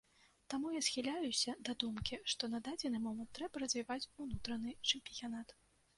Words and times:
Таму 0.53 0.69
я 0.75 0.79
схіляюся 0.87 1.53
да 1.67 1.75
думкі, 1.83 2.19
што 2.33 2.49
на 2.53 2.61
дадзены 2.69 3.03
момант 3.07 3.31
трэба 3.41 3.55
развіваць 3.65 4.03
унутраны 4.25 4.77
чэмпіянат. 4.89 5.47